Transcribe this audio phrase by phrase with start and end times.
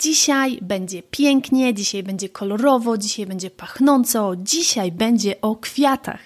[0.00, 6.20] Dzisiaj będzie pięknie, dzisiaj będzie kolorowo, dzisiaj będzie pachnąco, dzisiaj będzie o kwiatach.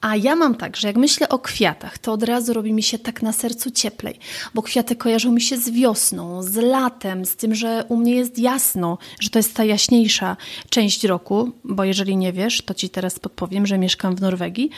[0.00, 2.98] A ja mam tak, że jak myślę o kwiatach, to od razu robi mi się
[2.98, 4.18] tak na sercu cieplej,
[4.54, 8.38] bo kwiaty kojarzą mi się z wiosną, z latem, z tym, że u mnie jest
[8.38, 10.36] jasno, że to jest ta jaśniejsza
[10.70, 14.70] część roku, bo jeżeli nie wiesz, to ci teraz podpowiem, że mieszkam w Norwegii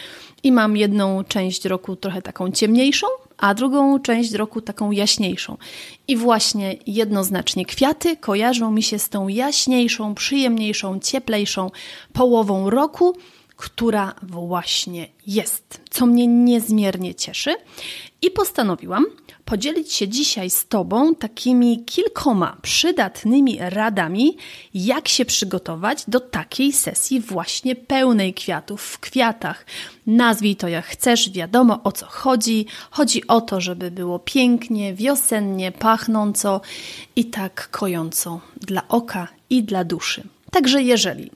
[0.43, 3.07] i mam jedną część roku trochę taką ciemniejszą,
[3.41, 5.57] a drugą część roku taką jaśniejszą.
[6.09, 11.71] I właśnie jednoznacznie kwiaty kojarzą mi się z tą jaśniejszą, przyjemniejszą, cieplejszą
[12.13, 13.17] połową roku
[13.61, 17.57] która właśnie jest, co mnie niezmiernie cieszy.
[18.23, 19.07] I postanowiłam
[19.45, 24.37] podzielić się dzisiaj z Tobą takimi kilkoma przydatnymi radami,
[24.75, 29.67] jak się przygotować do takiej sesji właśnie pełnej kwiatów w kwiatach.
[30.07, 32.67] Nazwij to jak chcesz, wiadomo o co chodzi.
[32.91, 36.61] Chodzi o to, żeby było pięknie, wiosennie, pachnąco
[37.17, 40.23] i tak kojąco dla oka i dla duszy.
[40.51, 41.31] Także jeżeli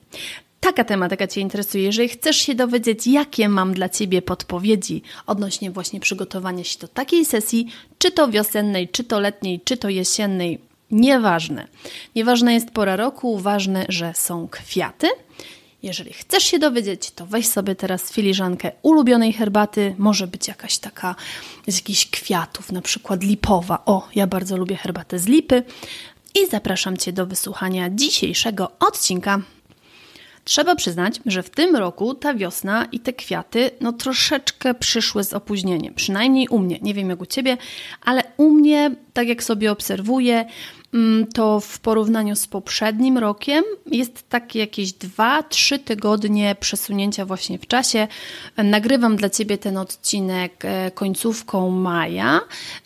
[0.65, 6.01] taka tematyka Cię interesuje, jeżeli chcesz się dowiedzieć, jakie mam dla Ciebie podpowiedzi odnośnie właśnie
[6.01, 7.67] przygotowania się do takiej sesji,
[7.99, 10.59] czy to wiosennej, czy to letniej, czy to jesiennej,
[10.91, 11.69] nieważne.
[12.17, 15.09] Nieważna jest pora roku, ważne, że są kwiaty.
[15.83, 19.95] Jeżeli chcesz się dowiedzieć, to weź sobie teraz filiżankę ulubionej herbaty.
[19.99, 21.15] Może być jakaś taka
[21.67, 23.83] z jakichś kwiatów, na przykład lipowa.
[23.87, 25.63] O, ja bardzo lubię herbatę z lipy.
[26.35, 29.41] I zapraszam Cię do wysłuchania dzisiejszego odcinka
[30.45, 35.33] Trzeba przyznać, że w tym roku ta wiosna i te kwiaty no troszeczkę przyszły z
[35.33, 35.95] opóźnieniem.
[35.95, 36.79] Przynajmniej u mnie.
[36.83, 37.57] Nie wiem jak u Ciebie,
[38.03, 40.45] ale u mnie, tak jak sobie obserwuję,
[40.95, 47.67] mm, to w porównaniu z poprzednim rokiem jest takie jakieś 2-3 tygodnie przesunięcia właśnie w
[47.67, 48.09] czasie.
[48.57, 52.41] Nagrywam dla Ciebie ten odcinek e, końcówką maja,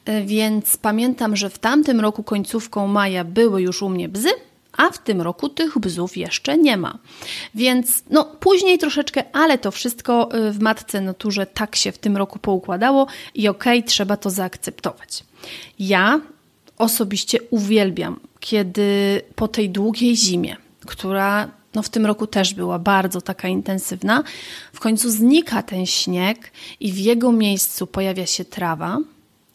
[0.05, 4.29] e, więc pamiętam, że w tamtym roku końcówką maja były już u mnie bzy,
[4.79, 6.99] a w tym roku tych bzów jeszcze nie ma.
[7.55, 12.17] Więc no później troszeczkę, ale to wszystko y, w matce naturze tak się w tym
[12.17, 15.25] roku poukładało i okej, okay, trzeba to zaakceptować.
[15.79, 16.21] Ja
[16.79, 20.57] osobiście uwielbiam, kiedy po tej długiej zimie,
[20.87, 24.23] która no w tym roku też była bardzo taka intensywna,
[24.73, 28.99] w końcu znika ten śnieg i w jego miejscu pojawia się trawa,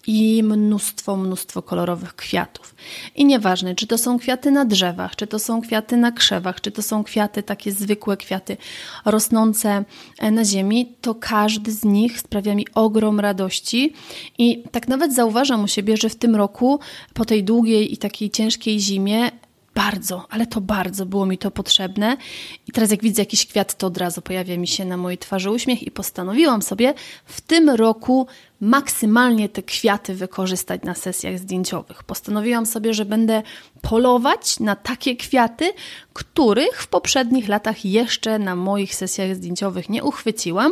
[0.08, 2.76] i mnóstwo, mnóstwo kolorowych kwiatów.
[3.16, 6.72] I nieważne, czy to są kwiaty na drzewach, czy to są kwiaty na krzewach, czy
[6.72, 8.58] to są kwiaty, takie zwykłe kwiaty
[9.06, 9.84] rosnące
[10.20, 13.94] e, na ziemi, to każdy z nich sprawia mi ogrom radości.
[14.38, 16.80] I tak nawet zauważam u siebie, że w tym roku,
[17.14, 19.32] po tej długiej i takiej ciężkiej zimie,
[19.76, 22.18] bardzo, ale to bardzo było mi to potrzebne.
[22.68, 25.52] I teraz, jak widzę jakiś kwiat, to od razu pojawia mi się na mojej twarzy
[25.52, 26.94] uśmiech, i postanowiłam sobie
[27.26, 28.28] w tym roku
[28.64, 32.04] maksymalnie te kwiaty wykorzystać na sesjach zdjęciowych.
[32.04, 33.42] Postanowiłam sobie, że będę
[33.82, 35.74] polować na takie kwiaty,
[36.14, 40.72] których w poprzednich latach jeszcze na moich sesjach zdjęciowych nie uchwyciłam.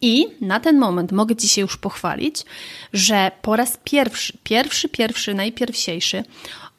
[0.00, 2.44] I na ten moment mogę Ci się już pochwalić,
[2.92, 6.24] że po raz pierwszy, pierwszy, pierwszy, najpierwsiejszy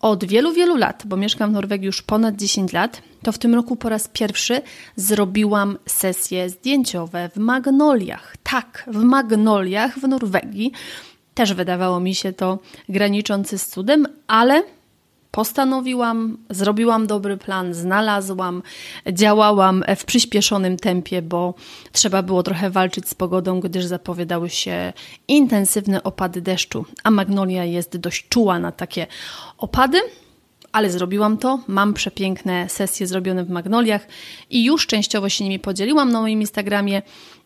[0.06, 3.56] od wielu, wielu lat, bo mieszkam w Norwegii już ponad 10 lat, to w tym
[3.56, 4.62] roku po raz pierwszy
[4.96, 8.36] zrobiłam sesje zdjęciowe w magnoliach.
[8.44, 10.72] Tak, w magnoliach w Norwegii.
[11.34, 12.60] Też wydawało mi się to
[12.90, 14.64] graniczący z cudem, ale
[15.36, 18.64] postanowiłam, zrobiłam dobry plan, znalazłam,
[19.12, 21.54] działałam w przyspieszonym tempie, bo
[21.92, 24.94] trzeba było trochę walczyć z pogodą, gdyż zapowiadały się
[25.28, 29.08] intensywne opady deszczu, a magnolia jest dość czuła na takie
[29.58, 30.02] opady.
[30.72, 34.08] Ale zrobiłam to, mam przepiękne sesje zrobione w magnoliach
[34.50, 37.02] i już częściowo się nimi podzieliłam na moim Instagramie,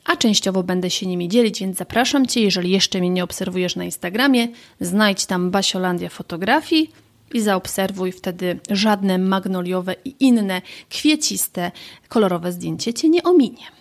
[0.05, 3.83] a częściowo będę się nimi dzielić, więc zapraszam Cię, jeżeli jeszcze mnie nie obserwujesz na
[3.83, 4.47] Instagramie,
[4.81, 6.91] znajdź tam Basiolandia Fotografii,
[7.33, 11.71] i zaobserwuj wtedy żadne magnoliowe i inne kwieciste,
[12.07, 13.78] kolorowe zdjęcie Cię nie ominie.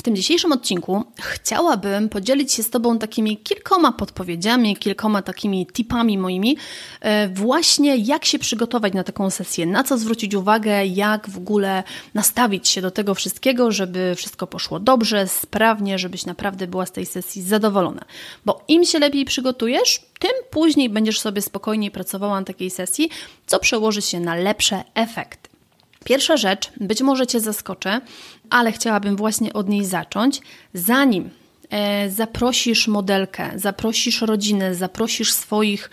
[0.00, 6.18] W tym dzisiejszym odcinku chciałabym podzielić się z Tobą takimi kilkoma podpowiedziami, kilkoma takimi tipami
[6.18, 6.56] moimi,
[7.00, 11.82] e, właśnie jak się przygotować na taką sesję, na co zwrócić uwagę, jak w ogóle
[12.14, 17.06] nastawić się do tego wszystkiego, żeby wszystko poszło dobrze, sprawnie, żebyś naprawdę była z tej
[17.06, 18.04] sesji zadowolona.
[18.44, 23.10] Bo im się lepiej przygotujesz, tym później będziesz sobie spokojniej pracowała na takiej sesji,
[23.46, 25.49] co przełoży się na lepsze efekty.
[26.04, 28.00] Pierwsza rzecz, być może Cię zaskoczę,
[28.50, 30.40] ale chciałabym właśnie od niej zacząć,
[30.74, 31.30] zanim
[31.70, 35.90] e, zaprosisz modelkę, zaprosisz rodzinę, zaprosisz swoich,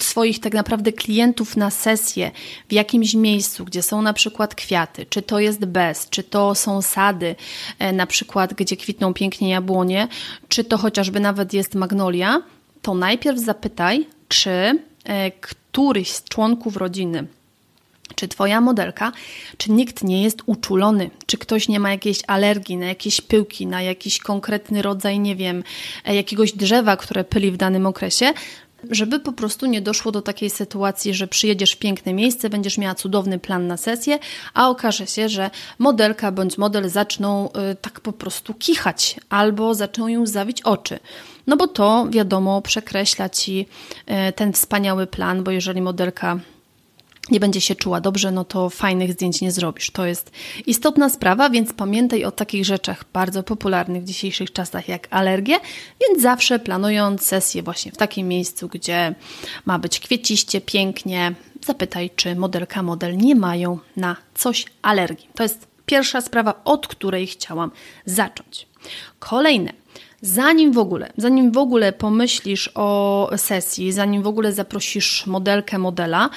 [0.00, 2.30] swoich tak naprawdę klientów na sesję
[2.68, 6.82] w jakimś miejscu, gdzie są na przykład kwiaty, czy to jest bez, czy to są
[6.82, 7.34] sady,
[7.78, 10.08] e, na przykład gdzie kwitną pięknie jabłonie,
[10.48, 12.42] czy to chociażby nawet jest magnolia,
[12.82, 17.26] to najpierw zapytaj, czy e, któryś z członków rodziny
[18.14, 19.12] czy Twoja modelka,
[19.56, 23.82] czy nikt nie jest uczulony, czy ktoś nie ma jakiejś alergii na jakieś pyłki, na
[23.82, 25.64] jakiś konkretny rodzaj, nie wiem,
[26.04, 28.32] jakiegoś drzewa, które pyli w danym okresie,
[28.90, 32.94] żeby po prostu nie doszło do takiej sytuacji, że przyjedziesz w piękne miejsce, będziesz miała
[32.94, 34.18] cudowny plan na sesję,
[34.54, 40.08] a okaże się, że modelka bądź model zaczną y, tak po prostu kichać albo zaczną
[40.08, 40.98] ją zawić oczy.
[41.46, 43.66] No bo to, wiadomo, przekreśla ci
[44.28, 46.38] y, ten wspaniały plan, bo jeżeli modelka
[47.30, 49.90] nie będzie się czuła dobrze, no to fajnych zdjęć nie zrobisz.
[49.90, 50.30] To jest
[50.66, 55.56] istotna sprawa, więc pamiętaj o takich rzeczach bardzo popularnych w dzisiejszych czasach jak alergie,
[56.00, 59.14] więc zawsze planując sesję właśnie w takim miejscu, gdzie
[59.64, 61.34] ma być kwieciście, pięknie,
[61.66, 65.28] zapytaj, czy modelka, model nie mają na coś alergii.
[65.34, 67.70] To jest pierwsza sprawa, od której chciałam
[68.06, 68.66] zacząć.
[69.18, 69.72] Kolejne.
[70.24, 76.30] Zanim w ogóle, zanim w ogóle pomyślisz o sesji, zanim w ogóle zaprosisz modelkę, modela,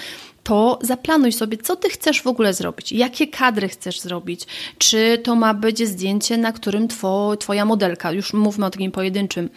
[0.46, 4.42] to zaplanuj sobie, co ty chcesz w ogóle zrobić, jakie kadry chcesz zrobić,
[4.78, 9.50] czy to ma być zdjęcie, na którym two, twoja modelka, już mówmy o takim pojedynczym,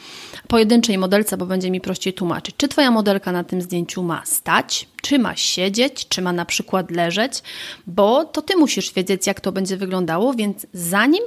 [0.49, 4.88] pojedynczej modelce, bo będzie mi prościej tłumaczyć, czy twoja modelka na tym zdjęciu ma stać,
[5.02, 7.43] czy ma siedzieć, czy ma na przykład leżeć,
[7.87, 11.23] bo to ty musisz wiedzieć, jak to będzie wyglądało, więc zanim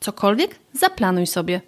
[0.00, 1.60] cokolwiek, zaplanuj sobie.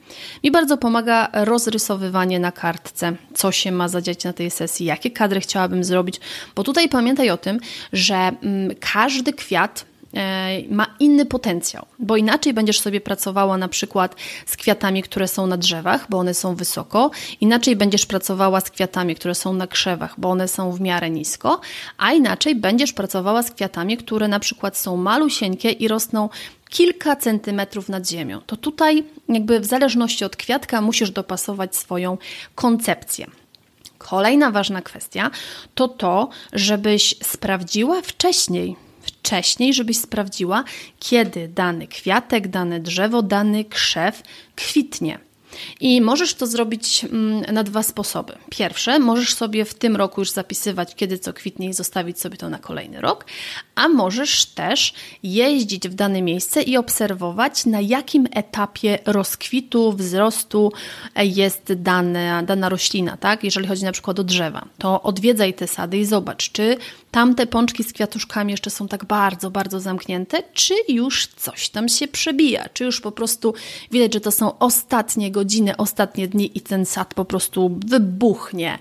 [0.45, 5.41] Mi bardzo pomaga rozrysowywanie na kartce, co się ma zadziać na tej sesji, jakie kadry
[5.41, 6.21] chciałabym zrobić,
[6.55, 7.61] bo tutaj pamiętaj o tym,
[7.93, 9.85] że mm, każdy kwiat
[10.15, 15.47] e, ma inny potencjał, bo inaczej będziesz sobie pracowała na przykład z kwiatami, które są
[15.47, 20.15] na drzewach, bo one są wysoko, inaczej będziesz pracowała z kwiatami, które są na krzewach,
[20.19, 21.61] bo one są w miarę nisko,
[21.99, 26.29] a inaczej będziesz pracowała z kwiatami, które na przykład są malusieńkie i rosną
[26.73, 28.41] kilka centymetrów nad ziemią.
[28.47, 32.19] To tutaj, jakby w zależności od kwiatka, musisz dopasować swoją
[32.55, 33.27] koncepcję.
[33.99, 35.31] Kolejna ważna kwestia
[35.75, 40.65] to to, żebyś sprawdziła wcześniej, wcześniej, żebyś sprawdziła,
[40.99, 44.23] kiedy dany kwiatek, dane drzewo, dany krzew
[44.57, 45.19] kwitnie.
[45.81, 48.33] I możesz to zrobić mm, na dwa sposoby.
[48.51, 52.49] Pierwsze, możesz sobie w tym roku już zapisywać, kiedy co kwitnie i zostawić sobie to
[52.49, 53.25] na kolejny rok,
[53.75, 60.73] a możesz też jeździć w dane miejsce i obserwować, na jakim etapie rozkwitu, wzrostu
[61.17, 63.45] jest dana, dana roślina, tak?
[63.45, 66.77] Jeżeli chodzi na przykład o drzewa, to odwiedzaj te sady i zobacz, czy
[67.11, 72.09] tamte pączki z kwiatuszkami jeszcze są tak bardzo, bardzo zamknięte, czy już coś tam się
[72.09, 73.55] przebija, czy już po prostu
[73.91, 75.42] widać, że to są ostatnie godziny,
[75.77, 78.79] ostatnie dni i ten sad po prostu wybuchnie.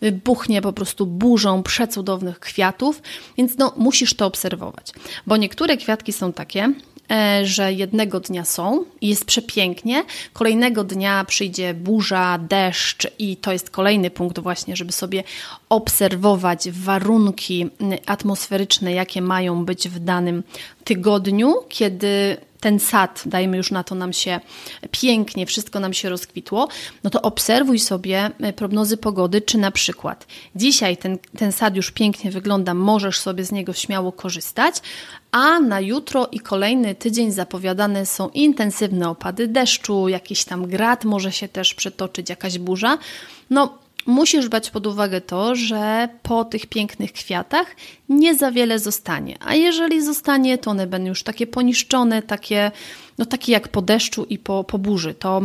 [0.00, 3.02] Wybuchnie po prostu burzą przecudownych kwiatów,
[3.38, 4.92] więc no, musisz to obserwować.
[5.26, 6.72] Bo niektóre kwiatki są takie,
[7.12, 13.52] E, że jednego dnia są i jest przepięknie, kolejnego dnia przyjdzie burza, deszcz i to
[13.52, 15.24] jest kolejny punkt właśnie, żeby sobie
[15.68, 17.66] obserwować warunki
[18.06, 20.42] atmosferyczne, jakie mają być w danym
[20.84, 24.40] tygodniu, kiedy ten sad, dajmy już na to nam się
[24.90, 26.68] pięknie, wszystko nam się rozkwitło,
[27.04, 31.90] no to obserwuj sobie e, prognozy pogody, czy na przykład dzisiaj ten, ten sad już
[31.90, 34.74] pięknie wygląda, możesz sobie z niego śmiało korzystać,
[35.32, 41.32] a na jutro i kolejny tydzień zapowiadane są intensywne opady deszczu, jakiś tam grad może
[41.32, 42.98] się też przetoczyć, jakaś burza.
[43.50, 47.76] No, musisz brać pod uwagę to, że po tych pięknych kwiatach
[48.08, 49.36] nie za wiele zostanie.
[49.40, 52.70] A jeżeli zostanie, to one będą już takie poniszczone, takie,
[53.18, 55.14] no takie jak po deszczu i po, po burzy.
[55.14, 55.42] To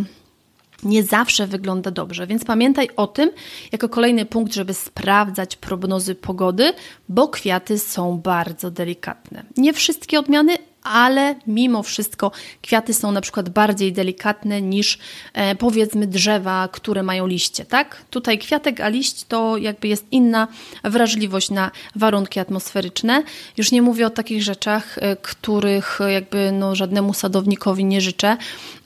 [0.83, 3.29] nie zawsze wygląda dobrze, więc pamiętaj o tym
[3.71, 6.73] jako kolejny punkt, żeby sprawdzać prognozy pogody,
[7.09, 9.45] bo kwiaty są bardzo delikatne.
[9.57, 10.57] Nie wszystkie odmiany,
[10.88, 15.00] ale mimo wszystko kwiaty są na przykład bardziej delikatne niż
[15.34, 18.03] e, powiedzmy drzewa, które mają liście, tak?
[18.10, 20.48] Tutaj kwiatek, a liść to jakby jest inna
[20.84, 23.24] wrażliwość na warunki atmosferyczne.
[23.58, 28.38] Już nie mówię o takich rzeczach, e, których jakby no, żadnemu sadownikowi nie życzę,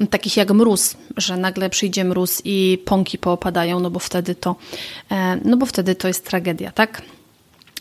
[0.10, 4.55] takich jak mróz, że nagle przyjdzie mróz i pąki poopadają, no bo wtedy to,
[5.12, 7.01] e, no bo wtedy to jest tragedia, tak?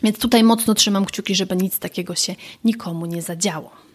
[0.03, 2.35] Więc tutaj mocno trzymam kciuki, żeby nic takiego się
[2.65, 3.90] nikomu nie zadziało.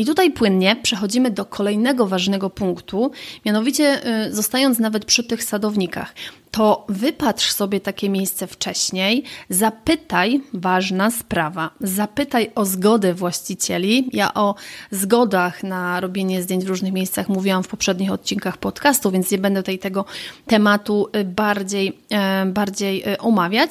[0.00, 3.10] I tutaj płynnie przechodzimy do kolejnego ważnego punktu,
[3.44, 6.14] mianowicie y, zostając nawet przy tych sadownikach
[6.50, 14.08] to wypatrz sobie takie miejsce wcześniej, zapytaj, ważna sprawa, zapytaj o zgodę właścicieli.
[14.12, 14.54] Ja o
[14.90, 19.62] zgodach na robienie zdjęć w różnych miejscach mówiłam w poprzednich odcinkach podcastu, więc nie będę
[19.62, 20.04] tutaj tego
[20.46, 21.98] tematu y, bardziej,
[22.42, 23.70] y, bardziej y, omawiać,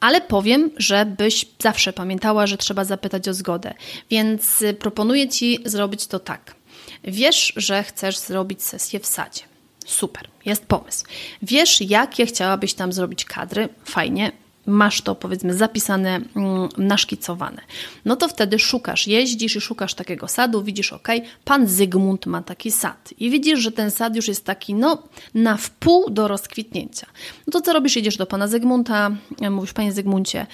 [0.00, 3.74] ale powiem, żebyś zawsze pamiętała, że trzeba zapytać o zgodę.
[4.10, 6.54] Więc proponuję Ci zrobić to tak.
[7.04, 9.49] Wiesz, że chcesz zrobić sesję w sadzie.
[9.90, 11.04] Super, jest pomysł.
[11.42, 13.68] Wiesz, jakie chciałabyś tam zrobić kadry?
[13.84, 14.32] Fajnie,
[14.66, 17.62] masz to powiedzmy zapisane, mm, naszkicowane.
[18.04, 21.08] No to wtedy szukasz, jeździsz i szukasz takiego sadu, widzisz, ok,
[21.44, 25.02] pan Zygmunt ma taki sad i widzisz, że ten sad już jest taki, no,
[25.34, 27.06] na wpół do rozkwitnięcia.
[27.46, 27.96] No to co robisz?
[27.96, 29.10] Jedziesz do pana Zygmunta,
[29.50, 30.46] mówisz, panie Zygmuncie,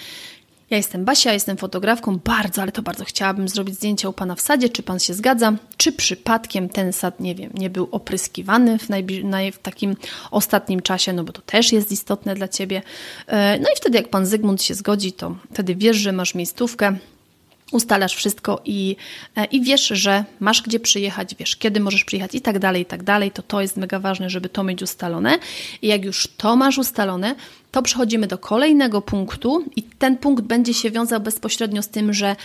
[0.71, 4.41] ja jestem Basia, jestem fotografką, bardzo, ale to bardzo chciałabym zrobić zdjęcie u Pana w
[4.41, 4.69] sadzie.
[4.69, 5.53] Czy Pan się zgadza?
[5.77, 8.89] Czy przypadkiem ten sad, nie wiem, nie był opryskiwany w,
[9.53, 9.97] w takim
[10.31, 12.83] ostatnim czasie, no bo to też jest istotne dla Ciebie.
[13.27, 16.97] E, no i wtedy jak Pan Zygmunt się zgodzi, to wtedy wiesz, że masz miejscówkę,
[17.73, 18.97] ustalasz wszystko i,
[19.37, 22.87] e, i wiesz, że masz gdzie przyjechać, wiesz kiedy możesz przyjechać i tak dalej, i
[22.87, 25.39] tak dalej, to to jest mega ważne, żeby to mieć ustalone.
[25.83, 27.35] I jak już to masz ustalone,
[27.73, 32.37] to przechodzimy do kolejnego punktu i ten punkt będzie się wiązał bezpośrednio z tym, że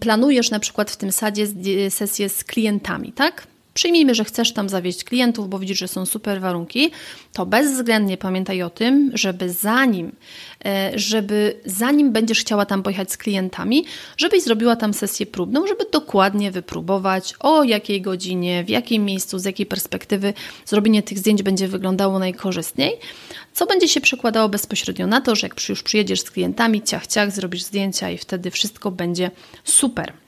[0.00, 1.46] planujesz na przykład w tym sadzie
[1.90, 3.46] sesję z klientami, tak?
[3.74, 6.90] Przyjmijmy, że chcesz tam zawieźć klientów, bo widzisz, że są super warunki,
[7.32, 10.12] to bezwzględnie pamiętaj o tym, żeby zanim,
[10.64, 13.84] e, żeby zanim będziesz chciała tam pojechać z klientami,
[14.16, 19.44] żebyś zrobiła tam sesję próbną, żeby dokładnie wypróbować o jakiej godzinie, w jakim miejscu, z
[19.44, 20.34] jakiej perspektywy
[20.66, 22.92] zrobienie tych zdjęć będzie wyglądało najkorzystniej,
[23.52, 27.30] co będzie się przekładało bezpośrednio na to, że jak już przyjedziesz z klientami, ciach, ciach,
[27.30, 29.30] zrobisz zdjęcia i wtedy wszystko będzie
[29.64, 30.21] super.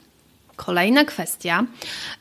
[0.56, 1.66] Kolejna kwestia,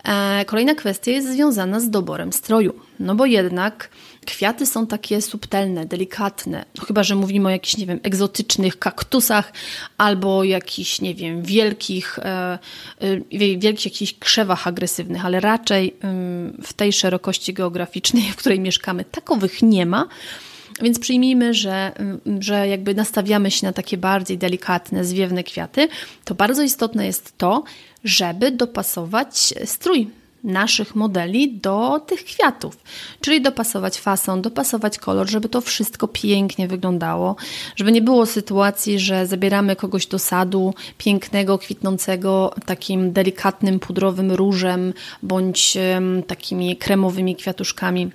[0.03, 3.89] e, kolejna kwestia jest związana z doborem stroju, no bo jednak
[4.25, 9.53] kwiaty są takie subtelne, delikatne, no chyba, że mówimy o jakichś, nie wiem, egzotycznych kaktusach
[9.97, 12.59] albo jakichś, nie wiem, wielkich, e,
[13.01, 15.95] e, wielkich jakichś krzewach agresywnych, ale raczej
[16.63, 20.07] w tej szerokości geograficznej, w której mieszkamy, takowych nie ma.
[20.81, 21.91] Więc przyjmijmy, że,
[22.39, 25.87] że jakby nastawiamy się na takie bardziej delikatne, zwiewne kwiaty,
[26.25, 27.63] to bardzo istotne jest to,
[28.03, 30.07] żeby dopasować strój
[30.43, 32.77] naszych modeli do tych kwiatów,
[33.21, 37.35] czyli dopasować fason, dopasować kolor, żeby to wszystko pięknie wyglądało,
[37.75, 44.93] żeby nie było sytuacji, że zabieramy kogoś do sadu pięknego, kwitnącego takim delikatnym, pudrowym różem
[45.23, 45.77] bądź
[46.27, 48.11] takimi kremowymi kwiatuszkami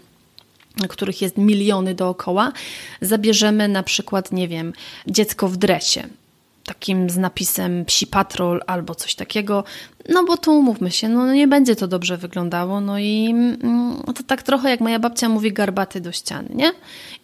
[0.87, 2.53] których jest miliony dookoła,
[3.01, 4.73] zabierzemy na przykład, nie wiem,
[5.07, 6.09] dziecko w dresie
[6.69, 9.65] takim z napisem psi patrol albo coś takiego,
[10.09, 14.23] no bo to umówmy się, no nie będzie to dobrze wyglądało, no i mm, to
[14.27, 16.73] tak trochę jak moja babcia mówi garbaty do ściany, nie?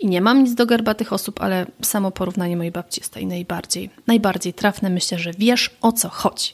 [0.00, 3.90] I nie mam nic do garbatych osób, ale samo porównanie mojej babci jest tutaj najbardziej,
[4.06, 4.90] najbardziej trafne.
[4.90, 6.52] Myślę, że wiesz o co chodzi.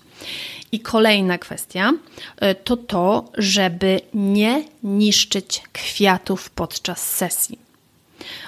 [0.72, 7.69] I kolejna kwestia y, to to, żeby nie niszczyć kwiatów podczas sesji.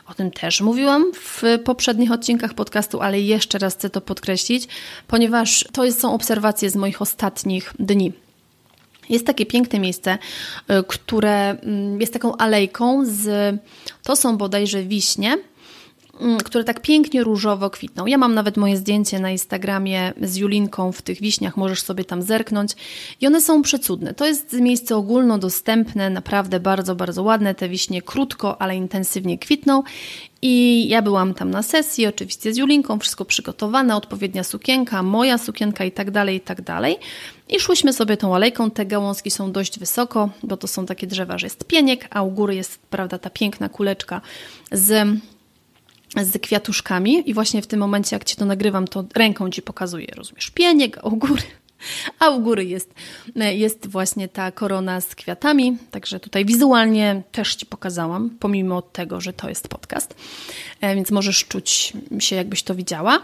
[0.06, 4.68] O tym też mówiłam w poprzednich odcinkach podcastu, ale jeszcze raz chcę to podkreślić,
[5.06, 8.12] ponieważ to są obserwacje z moich ostatnich dni.
[9.08, 10.18] Jest takie piękne miejsce,
[10.70, 13.54] y, które mm, jest taką alejką z,
[14.02, 15.38] to są bodajże wiśnie,
[16.44, 18.06] które tak pięknie różowo kwitną.
[18.06, 22.22] Ja mam nawet moje zdjęcie na Instagramie z Julinką w tych wiśniach, możesz sobie tam
[22.22, 22.72] zerknąć
[23.20, 24.14] i one są przecudne.
[24.14, 27.54] To jest miejsce ogólnodostępne, naprawdę bardzo, bardzo ładne.
[27.54, 29.82] Te wiśnie krótko, ale intensywnie kwitną
[30.42, 35.84] i ja byłam tam na sesji, oczywiście z Julinką, wszystko przygotowane, odpowiednia sukienka, moja sukienka
[35.84, 36.98] i tak dalej, i tak dalej.
[37.48, 41.38] I szłyśmy sobie tą alejką, te gałązki są dość wysoko, bo to są takie drzewa,
[41.38, 44.20] że jest pieniek, a u góry jest, prawda, ta piękna kuleczka
[44.72, 45.08] z
[46.16, 50.06] z kwiatuszkami i właśnie w tym momencie, jak Ci to nagrywam, to ręką Ci pokazuję,
[50.16, 51.42] rozumiesz, pieniek, u góry,
[52.18, 52.94] a u góry jest,
[53.36, 59.32] jest właśnie ta korona z kwiatami, także tutaj wizualnie też Ci pokazałam, pomimo tego, że
[59.32, 60.14] to jest podcast,
[60.80, 63.22] e, więc możesz czuć się, jakbyś to widziała.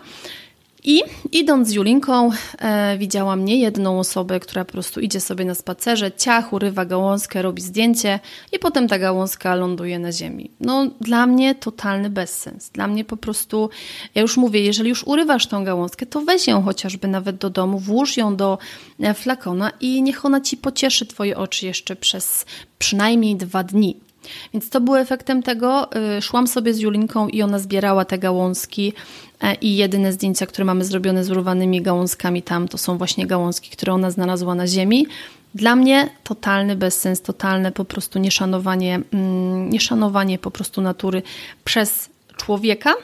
[0.90, 1.02] I
[1.32, 6.12] idąc z Julinką, e, widziałam nie jedną osobę, która po prostu idzie sobie na spacerze,
[6.12, 8.20] ciach, urywa gałązkę, robi zdjęcie
[8.52, 10.50] i potem ta gałązka ląduje na ziemi.
[10.60, 12.70] No, dla mnie totalny bezsens.
[12.70, 13.70] Dla mnie po prostu,
[14.14, 17.78] ja już mówię, jeżeli już urywasz tą gałązkę, to weź ją chociażby nawet do domu,
[17.78, 18.58] włóż ją do
[19.00, 22.46] e, flakona i niech ona ci pocieszy twoje oczy jeszcze przez
[22.78, 24.07] przynajmniej dwa dni.
[24.54, 25.88] Więc to było efektem tego.
[26.18, 28.92] Y, szłam sobie z Julinką i ona zbierała te gałązki
[29.40, 33.70] e, i jedyne zdjęcia, które mamy zrobione z urwanymi gałązkami tam, to są właśnie gałązki,
[33.70, 35.06] które ona znalazła na ziemi.
[35.54, 41.22] Dla mnie totalny bezsens, totalne po prostu nieszanowanie, mm, nieszanowanie po prostu natury
[41.64, 42.94] przez człowieka,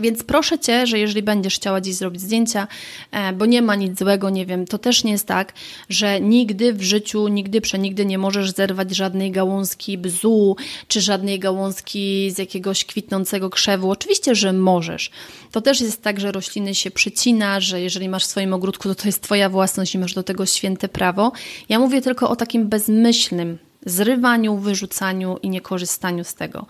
[0.00, 2.68] więc proszę Cię, że jeżeli będziesz chciała dziś zrobić zdjęcia,
[3.10, 5.52] e, bo nie ma nic złego, nie wiem, to też nie jest tak,
[5.88, 10.56] że nigdy w życiu, nigdy przenigdy nie możesz zerwać żadnej gałązki bzu,
[10.88, 13.90] czy żadnej gałązki z jakiegoś kwitnącego krzewu.
[13.90, 15.10] Oczywiście, że możesz.
[15.52, 18.94] To też jest tak, że rośliny się przycina, że jeżeli masz w swoim ogródku, to
[18.94, 21.32] to jest Twoja własność i masz do tego święte prawo.
[21.68, 26.66] Ja mówię tylko o takim bezmyślnym zrywaniu, wyrzucaniu i niekorzystaniu z tego.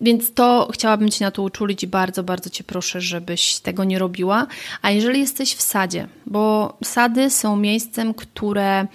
[0.00, 3.98] Więc to chciałabym Cię na to uczulić i bardzo, bardzo Cię proszę, żebyś tego nie
[3.98, 4.46] robiła.
[4.82, 8.86] A jeżeli jesteś w sadzie, bo sady są miejscem, które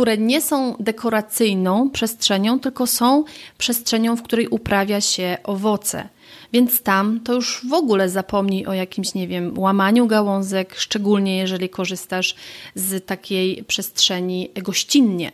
[0.00, 3.24] które nie są dekoracyjną przestrzenią, tylko są
[3.58, 6.08] przestrzenią, w której uprawia się owoce.
[6.52, 11.68] Więc tam to już w ogóle zapomnij o jakimś, nie wiem, łamaniu gałązek, szczególnie jeżeli
[11.68, 12.34] korzystasz
[12.74, 15.32] z takiej przestrzeni gościnnie.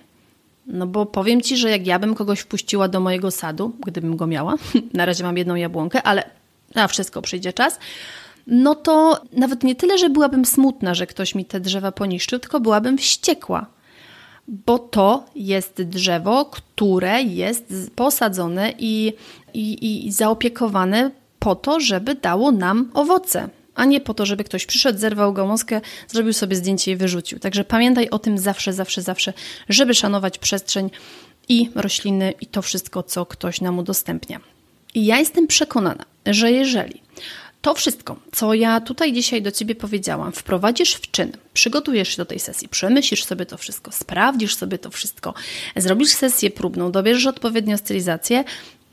[0.67, 4.27] No bo powiem Ci, że jak ja bym kogoś wpuściła do mojego sadu, gdybym go
[4.27, 4.55] miała,
[4.95, 6.31] na razie mam jedną jabłonkę, ale
[6.75, 7.79] na wszystko przyjdzie czas,
[8.47, 12.61] no to nawet nie tyle, że byłabym smutna, że ktoś mi te drzewa poniszczył, tylko
[12.61, 13.67] byłabym wściekła.
[14.49, 19.13] Bo to jest drzewo, które jest posadzone i,
[19.55, 24.67] i, i zaopiekowane po to, żeby dało nam owoce a nie po to, żeby ktoś
[24.67, 27.39] przyszedł, zerwał gałązkę, zrobił sobie zdjęcie i wyrzucił.
[27.39, 29.33] Także pamiętaj o tym zawsze, zawsze, zawsze,
[29.69, 30.91] żeby szanować przestrzeń
[31.49, 34.41] i rośliny i to wszystko, co ktoś nam udostępnia.
[34.95, 37.03] I ja jestem przekonana, że jeżeli
[37.63, 42.25] to wszystko, co ja tutaj dzisiaj do Ciebie powiedziałam, wprowadzisz w czyn, przygotujesz się do
[42.25, 45.35] tej sesji, przemyślisz sobie to wszystko, sprawdzisz sobie to wszystko,
[45.77, 48.45] zrobisz sesję próbną, dobierzesz odpowiednią stylizację,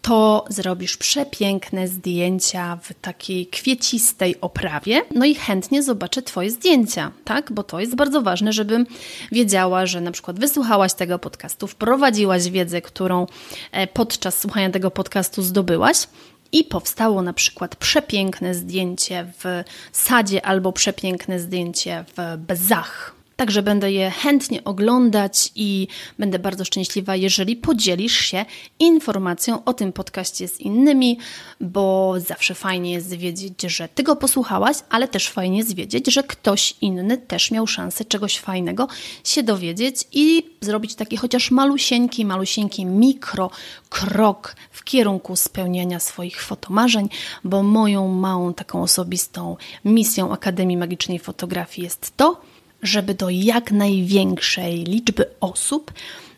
[0.03, 7.51] to zrobisz przepiękne zdjęcia w takiej kwiecistej oprawie, no i chętnie zobaczę Twoje zdjęcia, tak?
[7.51, 8.85] Bo to jest bardzo ważne, żebym
[9.31, 13.27] wiedziała, że na przykład wysłuchałaś tego podcastu, wprowadziłaś wiedzę, którą
[13.71, 16.07] e, podczas słuchania tego podcastu zdobyłaś.
[16.51, 23.91] I powstało na przykład przepiękne zdjęcie w sadzie albo przepiękne zdjęcie w bezach Także będę
[23.91, 25.87] je chętnie oglądać i
[26.19, 28.45] będę bardzo szczęśliwa, jeżeli podzielisz się
[28.79, 31.19] informacją o tym podcaście z innymi,
[31.61, 36.23] bo zawsze fajnie jest wiedzieć, że ty go posłuchałaś, ale też fajnie jest wiedzieć, że
[36.23, 38.87] ktoś inny też miał szansę czegoś fajnego
[39.23, 43.49] się dowiedzieć i zrobić taki chociaż malusieńki, malusieńki mikro
[43.89, 47.09] krok w kierunku spełniania swoich fotomarzeń,
[47.43, 52.52] bo moją małą taką osobistą misją Akademii Magicznej Fotografii jest to,
[52.83, 55.91] żeby do jak największej liczby osób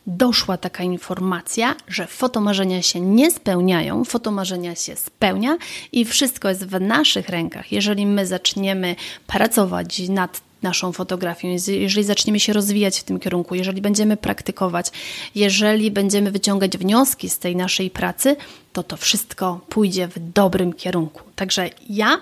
[0.08, 5.58] doszła taka informacja, że fotomarzenia się nie spełniają, fotomarzenia się spełnia
[5.92, 7.72] i wszystko jest w naszych rękach.
[7.72, 8.96] Jeżeli my zaczniemy
[9.28, 14.92] pracować nad naszą fotografią, jeżeli zaczniemy się rozwijać w tym kierunku, jeżeli będziemy praktykować,
[15.36, 18.36] jeżeli będziemy wyciągać wnioski z tej naszej pracy,
[18.74, 21.22] to to wszystko pójdzie w dobrym kierunku.
[21.36, 22.18] Także ja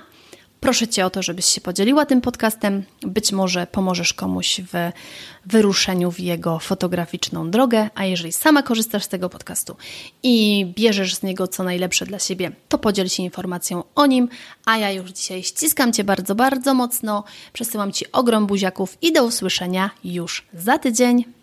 [0.63, 2.84] Proszę Cię o to, żebyś się podzieliła tym podcastem.
[3.02, 4.91] Być może pomożesz komuś w
[5.45, 9.76] wyruszeniu w jego fotograficzną drogę, a jeżeli sama korzystasz z tego podcastu
[10.23, 14.30] i bierzesz z niego co najlepsze dla siebie, to podziel się informacją o nim,
[14.65, 17.23] a ja już dzisiaj ściskam Cię bardzo, bardzo mocno,
[17.54, 21.42] przesyłam Ci ogrom buziaków i do usłyszenia już za tydzień.